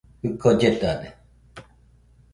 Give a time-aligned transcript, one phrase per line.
[0.23, 1.07] Jɨko lletade.